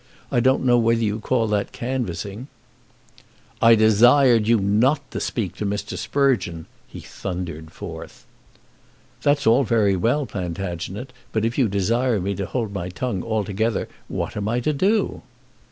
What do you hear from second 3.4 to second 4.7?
"I desired you